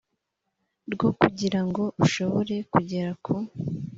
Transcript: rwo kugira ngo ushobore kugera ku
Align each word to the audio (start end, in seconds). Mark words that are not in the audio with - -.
rwo 0.93 1.09
kugira 1.19 1.59
ngo 1.67 1.83
ushobore 2.05 2.55
kugera 2.73 3.11
ku 3.23 3.35